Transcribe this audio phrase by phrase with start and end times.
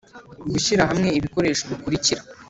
[0.51, 2.21] Gushyira hamwe ibikoresho bikurikira